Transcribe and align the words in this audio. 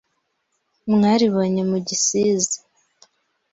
Mwaribonye 0.93 1.61
mu 1.71 1.77
Gisizi 1.87 2.57